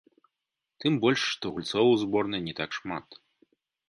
Тым 0.83 0.93
больш, 1.03 1.21
што 1.33 1.51
гульцоў 1.57 1.85
у 1.97 1.99
зборнай 2.05 2.41
не 2.47 2.53
так 2.61 2.71
шмат. 2.79 3.05